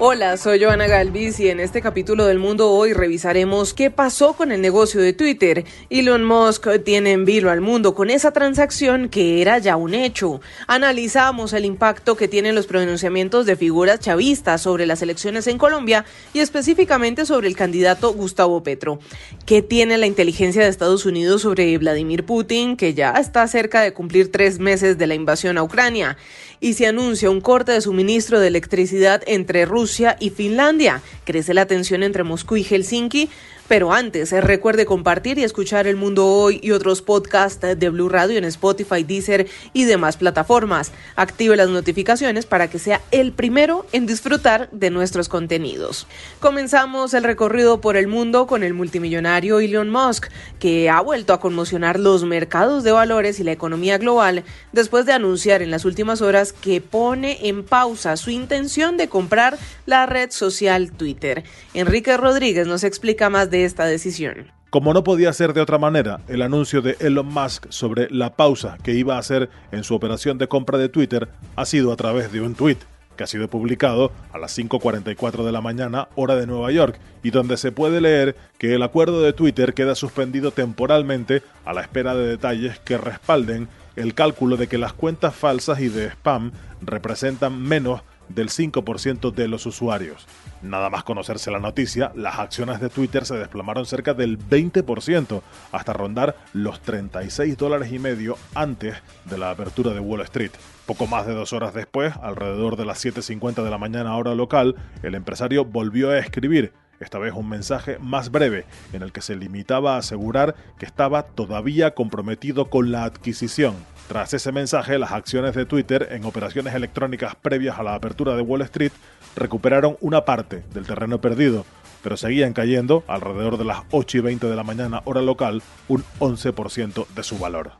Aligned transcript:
Hola, 0.00 0.36
soy 0.38 0.60
Joana 0.60 0.88
Galvis 0.88 1.38
y 1.38 1.50
en 1.50 1.60
este 1.60 1.80
capítulo 1.80 2.26
del 2.26 2.40
Mundo 2.40 2.68
Hoy 2.72 2.92
revisaremos 2.92 3.74
qué 3.74 3.92
pasó 3.92 4.32
con 4.32 4.50
el 4.50 4.60
negocio 4.60 5.00
de 5.00 5.12
Twitter. 5.12 5.64
Elon 5.88 6.24
Musk 6.24 6.66
tiene 6.84 7.12
en 7.12 7.24
vilo 7.24 7.48
al 7.48 7.60
mundo 7.60 7.94
con 7.94 8.10
esa 8.10 8.32
transacción 8.32 9.08
que 9.08 9.40
era 9.40 9.58
ya 9.58 9.76
un 9.76 9.94
hecho. 9.94 10.40
Analizamos 10.66 11.52
el 11.52 11.64
impacto 11.64 12.16
que 12.16 12.26
tienen 12.26 12.56
los 12.56 12.66
pronunciamientos 12.66 13.46
de 13.46 13.54
figuras 13.54 14.00
chavistas 14.00 14.62
sobre 14.62 14.84
las 14.84 15.00
elecciones 15.00 15.46
en 15.46 15.58
Colombia 15.58 16.04
y 16.32 16.40
específicamente 16.40 17.24
sobre 17.24 17.46
el 17.46 17.54
candidato 17.54 18.12
Gustavo 18.12 18.64
Petro. 18.64 18.98
¿Qué 19.46 19.62
tiene 19.62 19.96
la 19.96 20.06
inteligencia 20.06 20.64
de 20.64 20.70
Estados 20.70 21.06
Unidos 21.06 21.42
sobre 21.42 21.78
Vladimir 21.78 22.26
Putin, 22.26 22.76
que 22.76 22.94
ya 22.94 23.12
está 23.12 23.46
cerca 23.46 23.80
de 23.82 23.92
cumplir 23.92 24.32
tres 24.32 24.58
meses 24.58 24.98
de 24.98 25.06
la 25.06 25.14
invasión 25.14 25.56
a 25.56 25.62
Ucrania? 25.62 26.16
Y 26.58 26.74
se 26.74 26.86
anuncia 26.86 27.30
un 27.30 27.40
corte 27.40 27.72
de 27.72 27.80
suministro 27.80 28.40
de 28.40 28.48
electricidad 28.48 29.22
entre 29.26 29.66
Rusia 29.66 29.83
Rusia 29.84 30.16
y 30.18 30.30
Finlandia. 30.30 31.02
Crece 31.26 31.52
la 31.52 31.66
tensión 31.66 32.02
entre 32.02 32.24
Moscú 32.24 32.56
y 32.56 32.64
Helsinki 32.64 33.28
pero 33.66 33.92
antes, 33.92 34.32
eh, 34.32 34.40
recuerde 34.40 34.84
compartir 34.84 35.38
y 35.38 35.44
escuchar 35.44 35.86
El 35.86 35.96
Mundo 35.96 36.26
Hoy 36.26 36.60
y 36.62 36.72
otros 36.72 37.00
podcasts 37.00 37.60
de 37.60 37.88
Blue 37.88 38.10
Radio 38.10 38.36
en 38.36 38.44
Spotify, 38.44 39.04
Deezer 39.04 39.48
y 39.72 39.84
demás 39.84 40.18
plataformas. 40.18 40.92
Active 41.16 41.56
las 41.56 41.70
notificaciones 41.70 42.44
para 42.44 42.68
que 42.68 42.78
sea 42.78 43.00
el 43.10 43.32
primero 43.32 43.86
en 43.92 44.06
disfrutar 44.06 44.68
de 44.70 44.90
nuestros 44.90 45.30
contenidos. 45.30 46.06
Comenzamos 46.40 47.14
el 47.14 47.24
recorrido 47.24 47.80
por 47.80 47.96
el 47.96 48.06
mundo 48.06 48.46
con 48.46 48.62
el 48.62 48.74
multimillonario 48.74 49.60
Elon 49.60 49.90
Musk, 49.90 50.28
que 50.58 50.90
ha 50.90 51.00
vuelto 51.00 51.32
a 51.32 51.40
conmocionar 51.40 51.98
los 51.98 52.24
mercados 52.24 52.84
de 52.84 52.92
valores 52.92 53.40
y 53.40 53.44
la 53.44 53.52
economía 53.52 53.96
global 53.96 54.44
después 54.72 55.06
de 55.06 55.12
anunciar 55.12 55.62
en 55.62 55.70
las 55.70 55.84
últimas 55.84 56.20
horas 56.20 56.52
que 56.52 56.80
pone 56.80 57.48
en 57.48 57.64
pausa 57.64 58.16
su 58.16 58.30
intención 58.30 58.96
de 58.96 59.08
comprar 59.08 59.58
la 59.86 60.04
red 60.04 60.30
social 60.30 60.92
Twitter. 60.92 61.44
Enrique 61.72 62.16
Rodríguez 62.16 62.66
nos 62.66 62.84
explica 62.84 63.30
más 63.30 63.50
de 63.50 63.53
esta 63.62 63.84
decisión. 63.84 64.50
Como 64.70 64.92
no 64.92 65.04
podía 65.04 65.32
ser 65.32 65.52
de 65.52 65.60
otra 65.60 65.78
manera, 65.78 66.20
el 66.26 66.42
anuncio 66.42 66.82
de 66.82 66.96
Elon 66.98 67.26
Musk 67.26 67.66
sobre 67.68 68.10
la 68.10 68.34
pausa 68.34 68.76
que 68.82 68.94
iba 68.94 69.14
a 69.14 69.20
hacer 69.20 69.48
en 69.70 69.84
su 69.84 69.94
operación 69.94 70.36
de 70.36 70.48
compra 70.48 70.78
de 70.78 70.88
Twitter 70.88 71.28
ha 71.54 71.64
sido 71.64 71.92
a 71.92 71.96
través 71.96 72.32
de 72.32 72.40
un 72.40 72.56
tuit 72.56 72.78
que 73.16 73.22
ha 73.22 73.28
sido 73.28 73.48
publicado 73.48 74.10
a 74.32 74.38
las 74.38 74.58
5.44 74.58 75.44
de 75.44 75.52
la 75.52 75.60
mañana 75.60 76.08
hora 76.16 76.34
de 76.34 76.48
Nueva 76.48 76.72
York 76.72 76.98
y 77.22 77.30
donde 77.30 77.56
se 77.56 77.70
puede 77.70 78.00
leer 78.00 78.34
que 78.58 78.74
el 78.74 78.82
acuerdo 78.82 79.22
de 79.22 79.32
Twitter 79.32 79.74
queda 79.74 79.94
suspendido 79.94 80.50
temporalmente 80.50 81.42
a 81.64 81.72
la 81.72 81.82
espera 81.82 82.14
de 82.14 82.26
detalles 82.26 82.78
que 82.80 82.98
respalden 82.98 83.68
el 83.94 84.14
cálculo 84.14 84.56
de 84.56 84.66
que 84.66 84.78
las 84.78 84.92
cuentas 84.92 85.34
falsas 85.34 85.80
y 85.80 85.88
de 85.88 86.08
spam 86.08 86.50
representan 86.80 87.62
menos 87.62 88.02
del 88.28 88.48
5% 88.48 89.32
de 89.32 89.48
los 89.48 89.66
usuarios. 89.66 90.26
Nada 90.62 90.90
más 90.90 91.04
conocerse 91.04 91.50
la 91.50 91.60
noticia, 91.60 92.12
las 92.14 92.38
acciones 92.38 92.80
de 92.80 92.88
Twitter 92.88 93.24
se 93.26 93.36
desplomaron 93.36 93.86
cerca 93.86 94.14
del 94.14 94.38
20% 94.38 95.42
hasta 95.72 95.92
rondar 95.92 96.36
los 96.52 96.80
36 96.80 97.56
dólares 97.56 97.92
y 97.92 97.98
medio 97.98 98.36
antes 98.54 98.96
de 99.24 99.38
la 99.38 99.50
apertura 99.50 99.92
de 99.92 100.00
Wall 100.00 100.22
Street. 100.22 100.52
Poco 100.86 101.06
más 101.06 101.26
de 101.26 101.34
dos 101.34 101.52
horas 101.52 101.74
después, 101.74 102.14
alrededor 102.22 102.76
de 102.76 102.84
las 102.84 103.04
7.50 103.04 103.62
de 103.62 103.70
la 103.70 103.78
mañana 103.78 104.16
hora 104.16 104.34
local, 104.34 104.76
el 105.02 105.14
empresario 105.14 105.64
volvió 105.64 106.10
a 106.10 106.18
escribir 106.18 106.72
esta 107.00 107.18
vez 107.18 107.32
un 107.34 107.48
mensaje 107.48 107.98
más 107.98 108.30
breve 108.30 108.64
en 108.92 109.02
el 109.02 109.12
que 109.12 109.20
se 109.20 109.36
limitaba 109.36 109.94
a 109.94 109.98
asegurar 109.98 110.54
que 110.78 110.86
estaba 110.86 111.24
todavía 111.24 111.94
comprometido 111.94 112.70
con 112.70 112.92
la 112.92 113.04
adquisición. 113.04 113.74
Tras 114.08 114.34
ese 114.34 114.52
mensaje, 114.52 114.98
las 114.98 115.12
acciones 115.12 115.54
de 115.54 115.64
Twitter 115.64 116.08
en 116.10 116.24
operaciones 116.24 116.74
electrónicas 116.74 117.34
previas 117.36 117.78
a 117.78 117.82
la 117.82 117.94
apertura 117.94 118.36
de 118.36 118.42
Wall 118.42 118.60
Street 118.62 118.92
recuperaron 119.34 119.96
una 120.00 120.26
parte 120.26 120.62
del 120.74 120.86
terreno 120.86 121.22
perdido, 121.22 121.64
pero 122.02 122.18
seguían 122.18 122.52
cayendo, 122.52 123.02
alrededor 123.06 123.56
de 123.56 123.64
las 123.64 123.78
8 123.92 124.18
y 124.18 124.20
20 124.20 124.46
de 124.46 124.56
la 124.56 124.62
mañana 124.62 125.00
hora 125.06 125.22
local, 125.22 125.62
un 125.88 126.04
11% 126.18 127.06
de 127.08 127.22
su 127.22 127.38
valor. 127.38 127.72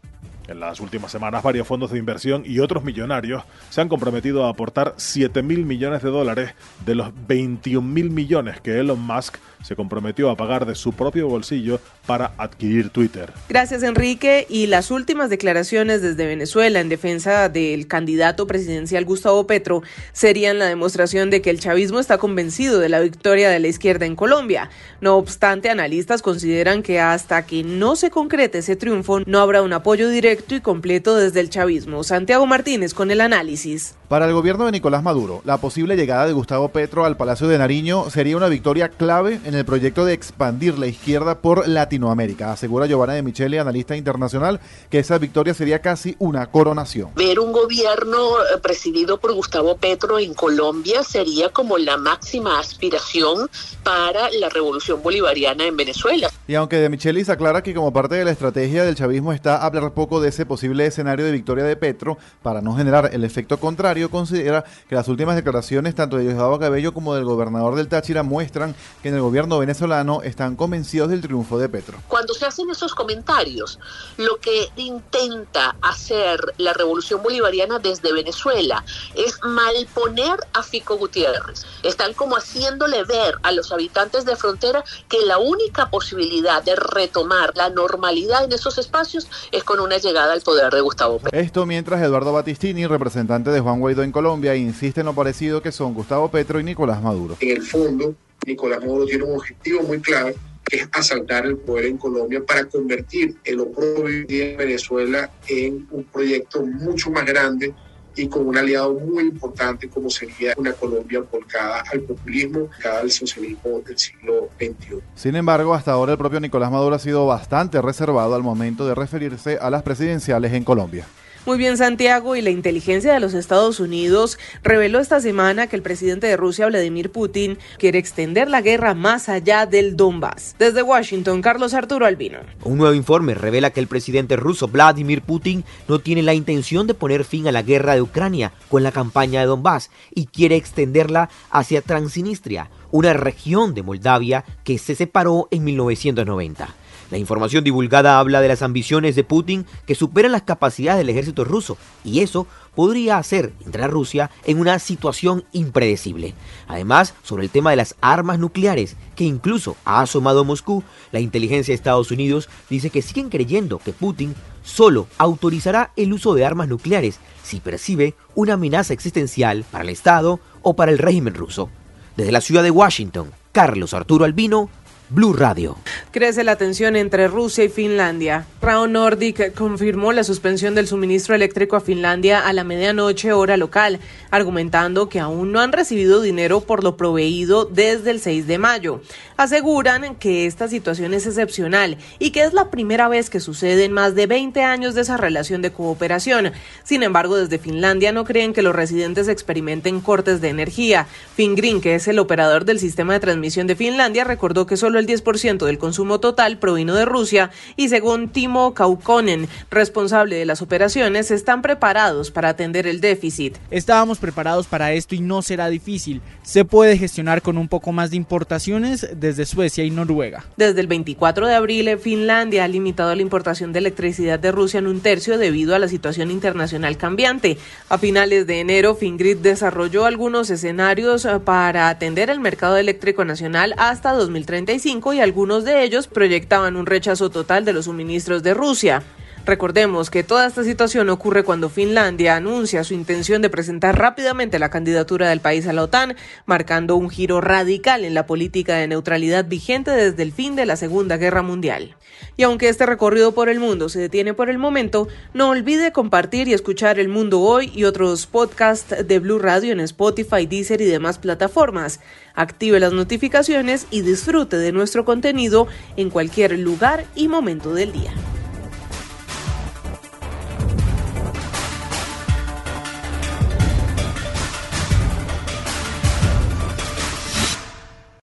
En 0.47 0.61
las 0.61 0.79
últimas 0.81 1.11
semanas, 1.11 1.43
varios 1.43 1.67
fondos 1.67 1.91
de 1.91 1.99
inversión 1.99 2.43
y 2.45 2.59
otros 2.59 2.85
millonarios 2.85 3.45
se 3.71 3.81
han 3.81 3.89
comprometido 3.89 4.45
a 4.45 4.51
aportar 4.51 4.93
7 4.99 5.43
mil 5.43 5.65
millones 5.65 6.03
de 6.03 6.11
dólares 6.11 6.51
de 6.85 6.95
los 6.95 7.13
21 7.27 7.81
mil 7.81 8.11
millones 8.11 8.61
que 8.61 8.79
Elon 8.79 9.01
Musk 9.01 9.39
se 9.63 9.75
comprometió 9.75 10.29
a 10.29 10.37
pagar 10.37 10.67
de 10.67 10.75
su 10.75 10.93
propio 10.93 11.29
bolsillo 11.29 11.81
para 12.05 12.33
adquirir 12.37 12.91
Twitter. 12.91 13.33
Gracias, 13.49 13.83
Enrique. 13.83 14.47
Y 14.51 14.67
las 14.67 14.91
últimas 14.91 15.31
declaraciones 15.31 16.03
desde 16.03 16.27
Venezuela 16.27 16.81
en 16.81 16.91
defensa 16.91 17.49
del 17.49 17.87
candidato 17.87 18.47
presidencial 18.47 19.07
Gustavo 19.07 19.47
Petro 19.47 19.83
serían 20.13 20.59
la 20.59 20.67
demostración 20.67 21.31
de 21.31 21.41
que 21.41 21.49
el 21.49 21.61
chavismo 21.61 22.01
está 22.01 22.19
convencido 22.19 22.81
de 22.81 22.91
la 22.91 23.01
victoria 23.01 23.49
de 23.49 23.61
la 23.61 23.69
izquierda 23.69 24.05
en 24.05 24.17
Colombia. 24.17 24.69
No 25.01 25.17
obstante, 25.17 25.71
analistas 25.71 26.21
consideran 26.21 26.83
que 26.83 27.01
hasta 27.01 27.47
que 27.47 27.65
no 27.65 27.97
se 27.97 28.11
concrete 28.11 28.59
ese 28.59 28.77
triunfo, 28.77 29.21
no 29.21 29.41
habrá 29.41 29.63
un 29.63 29.73
apoyo 29.73 30.11
directo 30.11 30.34
y 30.49 30.61
completo 30.61 31.15
desde 31.17 31.41
el 31.41 31.51
chavismo. 31.51 32.03
Santiago 32.03 32.47
Martínez 32.47 32.93
con 32.93 33.11
el 33.11 33.21
análisis. 33.21 33.95
Para 34.09 34.27
el 34.27 34.35
gobierno 34.35 34.67
de 34.67 34.73
Nicolás 34.73 35.03
Maduro, 35.03 35.41
la 35.45 35.59
posible 35.59 35.97
llegada 35.97 36.27
de 36.27 36.33
Gustavo 36.33 36.69
Petro 36.69 37.05
al 37.05 37.17
Palacio 37.17 37.49
de 37.49 37.59
Nariño 37.59 38.11
sería 38.11 38.37
una 38.37 38.49
victoria 38.49 38.89
clave 38.89 39.41
en 39.45 39.55
el 39.55 39.65
proyecto 39.65 40.05
de 40.05 40.13
expandir 40.13 40.79
la 40.79 40.87
izquierda 40.87 41.39
por 41.41 41.67
Latinoamérica. 41.67 42.53
Asegura 42.53 42.87
Giovanna 42.87 43.15
de 43.15 43.23
Michele, 43.23 43.59
analista 43.59 43.97
internacional, 43.97 44.61
que 44.91 44.99
esa 44.99 45.19
victoria 45.19 45.55
sería 45.55 45.81
casi 45.81 46.17
una 46.19 46.47
coronación. 46.47 47.11
Ver 47.17 47.41
un 47.41 47.53
gobierno 47.53 48.39
eh, 48.39 48.59
presidido 48.63 49.19
por 49.19 49.33
Gustavo 49.33 49.77
Petro 49.77 50.19
en 50.19 50.35
Colombia 50.35 51.03
sería 51.03 51.49
como 51.49 51.79
la 51.79 51.97
máxima 51.97 52.59
aspiración 52.59 53.49
para 53.83 54.31
la 54.31 54.49
revolución 54.49 55.03
bolivariana 55.03 55.67
en 55.67 55.77
Venezuela. 55.77 56.29
Y 56.47 56.55
aunque 56.57 56.77
de 56.77 56.91
Michelis 56.91 57.31
aclara 57.31 57.63
que 57.63 57.75
como 57.75 57.93
parte 57.93 58.17
de 58.17 58.25
la 58.25 58.31
estrategia 58.31 58.85
del 58.85 58.95
chavismo 58.97 59.33
está 59.33 59.65
hablar 59.65 59.93
poco 59.95 60.21
de 60.21 60.24
ese 60.29 60.47
posible 60.47 60.87
escenario 60.87 61.25
de 61.25 61.33
victoria 61.33 61.65
de 61.65 61.77
Petro 61.77 62.19
para 62.43 62.61
no 62.61 62.77
generar 62.77 63.11
el 63.13 63.25
efecto 63.25 63.59
contrario, 63.59 64.11
considera 64.11 64.65
que 64.89 64.95
las 64.95 65.09
últimas 65.09 65.37
declaraciones 65.37 65.95
tanto 65.95 66.17
de 66.17 66.25
Diosdado 66.25 66.59
Cabello 66.59 66.93
como 66.95 67.15
del 67.15 67.25
gobernador 67.25 67.75
del 67.75 67.89
Táchira 67.89 68.23
muestran 68.23 68.75
que 69.03 69.09
en 69.09 69.15
el 69.15 69.21
gobierno 69.21 69.59
venezolano 69.59 70.23
están 70.23 70.57
convencidos 70.57 71.11
del 71.11 71.21
triunfo 71.21 71.59
de 71.59 71.69
Petro. 71.69 71.99
Cuando 72.09 72.35
se 72.35 72.47
hacen 72.47 72.71
esos 72.71 72.95
comentarios, 72.95 73.79
lo 74.17 74.39
que 74.39 74.69
intenta 74.77 75.77
hacer 75.83 76.41
la 76.59 76.73
revolución 76.73 77.23
bolivariana 77.23 77.79
desde 77.79 78.13
Venezuela 78.13 78.85
es 79.15 79.39
malponer 79.43 80.39
a 80.53 80.63
Fico 80.63 80.97
Gutiérrez. 80.97 81.65
Están 81.83 82.15
como 82.15 82.37
haciéndole 82.37 83.05
ver 83.05 83.35
a 83.43 83.53
los 83.53 83.73
habitantes 83.73 84.25
de 84.25 84.37
frontera 84.37 84.85
que 85.09 85.25
la 85.27 85.39
única 85.39 85.91
posibilidad 85.91 86.63
de 86.63 86.77
retomar 86.77 87.53
la 87.57 87.71
normalidad 87.71 88.45
en 88.45 88.53
esos 88.53 88.79
espacios 88.79 89.27
es 89.53 89.65
con 89.65 89.81
una 89.81 89.99
llegada 89.99 90.14
al 90.17 90.41
poder 90.41 90.73
de 90.73 90.81
Gustavo 90.81 91.19
Petro. 91.19 91.39
Esto 91.39 91.67
mientras 91.67 92.03
Eduardo 92.03 92.33
Batistini, 92.33 92.87
representante 92.87 93.51
de 93.51 93.61
Juan 93.61 93.81
Guaidó 93.81 94.03
en 94.03 94.13
Colombia, 94.13 94.55
insiste 94.55 95.01
en 95.01 95.07
lo 95.07 95.15
parecido 95.15 95.63
que 95.63 95.73
son 95.73 95.95
Gustavo 95.95 96.31
Petro 96.31 96.61
y 96.61 96.65
Nicolás 96.65 97.03
Maduro. 97.03 97.37
En 97.41 97.51
el 97.51 97.63
fondo, 97.63 98.15
Nicolás 98.47 98.81
Maduro 98.81 99.07
tiene 99.07 99.25
un 99.25 99.37
objetivo 99.37 99.83
muy 99.83 100.01
claro 100.01 100.35
que 100.65 100.77
es 100.77 100.89
asaltar 100.93 101.47
el 101.47 101.59
poder 101.59 101.87
en 101.87 101.99
Colombia 101.99 102.43
para 102.47 102.65
convertir 102.65 103.37
el 103.45 103.61
oprobio 103.61 104.27
de 104.27 104.57
Venezuela 104.57 105.31
en 105.49 105.87
un 105.91 106.05
proyecto 106.05 106.65
mucho 106.65 107.11
más 107.11 107.27
grande 107.27 107.75
y 108.17 108.29
con 108.29 108.47
un 108.47 108.57
aliado 108.57 108.95
muy 108.95 109.25
importante 109.25 109.89
como 109.89 110.11
sería 110.11 110.55
una 110.57 110.73
Colombia 110.73 111.23
volcada 111.31 111.83
al 111.93 112.01
populismo, 112.01 112.61
volcada 112.61 113.01
al 113.01 113.11
socialismo 113.11 113.81
del 113.85 113.99
siglo 113.99 114.49
XXI. 114.59 115.01
Sin 115.15 115.37
embargo, 115.37 115.75
hasta 115.75 115.93
ahora 115.93 116.13
el 116.13 116.19
propio 116.19 116.41
Nicolás 116.41 116.71
Maduro 116.71 116.95
ha 116.95 116.99
sido 116.99 117.27
bastante 117.27 117.81
reservado 117.83 118.35
al 118.35 118.43
momento 118.43 118.87
de 118.87 118.95
referirse 118.95 119.59
a 119.59 119.71
las 119.71 119.83
presidenciales 119.83 120.53
en 120.53 120.65
Colombia. 120.65 121.07
Muy 121.47 121.59
bien, 121.59 121.77
Santiago, 121.77 122.37
y 122.37 122.41
la 122.41 122.49
inteligencia 122.49 123.13
de 123.13 123.21
los 123.21 123.35
Estados 123.35 123.79
Unidos 123.79 124.39
reveló 124.63 124.99
esta 124.99 125.21
semana 125.21 125.67
que 125.67 125.77
el 125.77 125.83
presidente 125.83 126.27
de 126.27 126.39
Rusia, 126.39 126.67
Vladimir 126.69 127.13
Putin, 127.13 127.59
quiere 127.77 127.99
extender 127.99 128.49
la 128.49 128.63
guerra 128.63 128.95
más 128.95 129.29
allá 129.29 129.67
del 129.67 129.95
Donbass. 129.95 130.57
Desde 130.59 130.83
Washington, 130.83 131.43
Carlos 131.43 131.75
Arturo 131.75 132.07
Albino. 132.07 132.39
Un 132.63 132.79
nuevo 132.79 132.95
informe 132.95 133.35
revela 133.35 133.69
que 133.69 133.81
el 133.81 133.89
presidente 133.89 134.37
ruso, 134.37 134.69
Vladimir 134.69 135.21
Putin, 135.21 135.65
no 135.87 135.99
tiene 135.99 136.23
la 136.23 136.33
intención 136.33 136.87
de 136.87 136.95
poner 136.95 137.25
fin 137.25 137.47
a 137.47 137.53
la 137.53 137.61
guerra 137.61 137.95
de 137.95 138.01
Ucrania 138.01 138.53
con 138.71 138.83
la 138.83 138.91
campaña 138.91 139.41
de 139.41 139.47
Donbass 139.47 139.91
y 140.15 140.25
quiere 140.25 140.57
extenderla 140.57 141.29
hacia 141.51 141.83
Transnistria, 141.83 142.71
una 142.91 143.13
región 143.13 143.75
de 143.75 143.83
Moldavia 143.83 144.47
que 144.65 144.79
se 144.79 144.95
separó 144.95 145.49
en 145.51 145.65
1990. 145.65 146.75
La 147.15 147.19
información 147.19 147.63
divulgada 147.63 148.19
habla 148.19 148.41
de 148.41 148.49
las 148.49 148.63
ambiciones 148.63 149.15
de 149.15 149.23
Putin 149.23 149.67
que 149.87 149.95
superan 149.95 150.33
las 150.33 150.43
capacidades 150.43 150.99
del 150.99 151.11
ejército 151.11 151.45
ruso 151.45 151.79
y 152.03 152.23
eso 152.23 152.49
podría 152.75 153.19
hacer 153.19 153.53
entrar 153.65 153.85
a 153.85 153.93
Rusia 153.93 154.33
en 154.43 154.59
una 154.59 154.81
situación 154.81 155.45
impredecible. 155.53 156.35
Además, 156.67 157.15
sobre 157.23 157.45
el 157.45 157.51
tema 157.51 157.71
de 157.71 157.77
las 157.77 157.95
armas 158.01 158.41
nucleares, 158.41 158.97
que 159.15 159.23
incluso 159.23 159.77
ha 159.85 160.01
asomado 160.01 160.45
Moscú, 160.45 160.83
la 161.13 161.21
inteligencia 161.21 161.71
de 161.71 161.77
Estados 161.77 162.11
Unidos 162.11 162.49
dice 162.69 162.91
que 162.91 163.01
siguen 163.01 163.29
creyendo 163.29 163.79
que 163.79 163.93
Putin 163.93 164.35
solo 164.65 165.07
autorizará 165.17 165.93
el 165.95 166.13
uso 166.15 166.35
de 166.35 166.45
armas 166.45 166.67
nucleares 166.67 167.21
si 167.45 167.61
percibe 167.61 168.17
una 168.35 168.55
amenaza 168.55 168.93
existencial 168.93 169.65
para 169.71 169.85
el 169.85 169.91
Estado 169.91 170.41
o 170.63 170.75
para 170.75 170.91
el 170.91 170.99
régimen 170.99 171.35
ruso. 171.35 171.71
Desde 172.17 172.33
la 172.33 172.41
ciudad 172.41 172.65
de 172.65 172.73
Washington, 172.73 173.31
Carlos 173.53 173.95
Arturo 173.95 174.25
Albino, 174.25 174.69
Blue 175.15 175.33
Radio. 175.33 175.77
Crece 176.11 176.43
la 176.43 176.57
tensión 176.57 176.97
entre 176.97 177.29
Rusia 177.29 177.63
y 177.63 177.69
Finlandia. 177.69 178.47
Rao 178.61 178.89
Nordic 178.89 179.55
confirmó 179.55 180.13
la 180.13 180.25
suspensión 180.25 180.75
del 180.75 180.89
suministro 180.89 181.37
eléctrico 181.37 181.77
a 181.77 181.81
Finlandia 181.81 182.41
a 182.41 182.53
la 182.53 182.65
medianoche 182.65 183.33
hora 183.33 183.57
local, 183.57 184.01
argumentando 184.33 185.09
que 185.09 185.21
aún 185.21 185.53
no 185.53 185.61
han 185.61 185.71
recibido 185.71 186.21
dinero 186.21 186.63
por 186.63 186.83
lo 186.83 186.97
proveído 186.97 187.65
desde 187.65 188.11
el 188.11 188.21
6 188.21 188.49
de 188.49 188.59
mayo. 188.59 189.03
Aseguran 189.37 190.17
que 190.17 190.47
esta 190.47 190.67
situación 190.67 191.15
es 191.15 191.27
excepcional 191.27 191.97
y 192.19 192.31
que 192.31 192.43
es 192.43 192.53
la 192.53 192.71
primera 192.71 193.07
vez 193.07 193.31
que 193.31 193.39
sucede 193.39 193.85
en 193.85 193.93
más 193.93 194.17
de 194.17 194.27
20 194.27 194.63
años 194.63 194.95
de 194.95 195.03
esa 195.03 195.17
relación 195.17 195.63
de 195.63 195.71
cooperación. 195.71 196.53
Sin 196.83 197.05
embargo, 197.05 197.37
desde 197.37 197.59
Finlandia 197.59 198.11
no 198.11 198.25
creen 198.25 198.53
que 198.53 198.63
los 198.63 198.75
residentes 198.75 199.29
experimenten 199.29 200.01
cortes 200.01 200.41
de 200.41 200.49
energía. 200.49 201.07
Fingrin, 201.37 201.81
que 201.81 201.95
es 201.95 202.09
el 202.09 202.19
operador 202.19 202.65
del 202.65 202.81
sistema 202.81 203.13
de 203.13 203.21
transmisión 203.21 203.69
de 203.69 203.77
Finlandia, 203.77 204.25
recordó 204.25 204.67
que 204.67 204.77
solo 204.77 204.99
el 204.99 205.04
10% 205.07 205.65
del 205.67 205.79
consumo 205.79 206.21
total 206.21 206.59
provino 206.59 206.95
de 206.95 207.05
Rusia 207.05 207.51
y 207.77 207.89
según 207.89 208.29
Timo 208.29 208.75
Kaukonen, 208.75 209.49
responsable 209.71 210.37
de 210.37 210.45
las 210.45 210.63
operaciones, 210.63 211.31
están 211.31 211.63
preparados 211.63 212.31
para 212.31 212.51
atender 212.51 212.87
el 212.87 213.01
déficit. 213.01 213.57
Estábamos 213.71 214.19
preparados 214.19 214.67
para 214.67 214.93
esto 214.93 215.15
y 215.15 215.21
no 215.21 215.43
será 215.43 215.69
difícil. 215.69 216.23
Se 216.43 216.65
puede 216.65 216.99
gestionar 216.99 217.43
con 217.43 217.59
un 217.59 217.69
poco 217.69 217.93
más 217.93 218.11
de 218.11 218.17
importaciones 218.17 219.09
desde 219.17 219.47
Suecia 219.47 219.85
y 219.85 219.91
Noruega. 219.91 220.45
Desde 220.57 220.81
el 220.81 220.87
24 220.87 221.47
de 221.47 221.55
abril, 221.55 221.99
Finlandia 221.99 222.65
ha 222.65 222.69
limitado 222.69 223.15
la 223.15 223.23
importación 223.23 223.73
de 223.73 223.81
electricidad 223.81 224.39
de 224.39 224.53
Rusia 224.53 224.79
en 224.79 224.87
un 224.87 225.01
tercio 225.01 225.39
debido 225.39 225.75
a 225.75 225.79
la 225.79 225.89
situación 225.89 226.31
internacional 226.31 226.97
cambiante. 226.97 227.59
A 227.89 227.99
finales 227.99 228.47
de 228.47 228.61
enero, 228.61 228.95
Fingrid 228.95 229.39
desarrolló 229.39 230.07
algunos 230.07 230.51
escenarios 230.51 231.25
eh, 231.25 231.41
para 231.45 231.89
atender 231.89 232.31
el 232.31 232.41
mercado 232.41 232.77
eléctrico 232.77 233.25
nacional 233.25 233.75
hasta 233.79 234.13
2035 234.13 234.84
y 234.87 235.21
algunos 235.21 235.65
de 235.65 235.83
ellos 235.83 236.09
proyectaban 236.09 236.77
un 236.77 236.85
rechazo 236.85 237.31
total 237.31 237.65
de 237.65 237.73
los 237.73 237.87
suministros 237.87 238.43
de 238.43 238.53
Rusia. 238.53 239.03
Recordemos 239.47 240.09
que 240.09 240.25
toda 240.25 240.47
esta 240.47 240.65
situación 240.65 241.11
ocurre 241.11 241.45
cuando 241.45 241.69
Finlandia 241.69 242.35
anuncia 242.35 242.83
su 242.83 242.95
intención 242.95 243.43
de 243.43 243.51
presentar 243.51 243.99
rápidamente 243.99 244.59
la 244.59 244.71
candidatura 244.71 245.29
del 245.29 245.41
país 245.41 245.67
a 245.67 245.75
la 245.75 245.83
OTAN, 245.83 246.17
marcando 246.47 246.97
un 246.97 247.11
giro 247.11 247.43
radical 247.43 248.07
en 248.07 248.15
la 248.15 248.25
política 248.25 248.77
de 248.77 248.89
neutralidad 248.89 249.45
vigente 249.45 249.91
desde 249.91 250.23
el 250.23 250.33
fin 250.33 250.57
de 250.57 250.65
la 250.65 250.77
Segunda 250.77 251.19
Guerra 251.19 251.43
Mundial. 251.43 251.95
Y 252.39 252.45
aunque 252.45 252.71
este 252.71 252.87
recorrido 252.87 253.33
por 253.33 253.51
el 253.51 253.61
mundo 253.61 253.91
se 253.91 254.01
detiene 254.01 254.33
por 254.33 254.49
el 254.49 254.57
momento, 254.57 255.09
no 255.35 255.51
olvide 255.51 255.93
compartir 255.93 256.49
y 256.49 256.55
escuchar 256.55 256.99
El 256.99 257.09
Mundo 257.09 257.41
Hoy 257.41 257.71
y 257.75 257.85
otros 257.85 258.27
podcasts 258.27 259.07
de 259.07 259.19
Blue 259.19 259.39
Radio 259.39 259.73
en 259.73 259.81
Spotify, 259.81 260.47
Deezer 260.47 260.81
y 260.81 260.87
demás 260.87 261.19
plataformas. 261.19 262.01
Active 262.35 262.81
las 262.81 262.95
notificaciones 262.95 263.89
y 263.91 264.01
disfrute 264.01 264.57
de 264.57 264.73
nuestro 264.73 265.05
contenido 265.05 265.67
en 265.99 266.09
cualquier 266.09 266.59
lugar 266.59 267.05
y 267.15 267.29
momento 267.29 267.75
del 267.75 267.93
día. 267.93 268.13